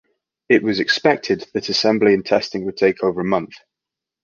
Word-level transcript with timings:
It 0.49 0.63
was 0.63 0.79
expected 0.79 1.47
that 1.53 1.69
assembly 1.69 2.15
and 2.15 2.25
testing 2.25 2.65
would 2.65 2.75
take 2.75 3.03
over 3.03 3.21
a 3.21 3.23
month. 3.23 3.53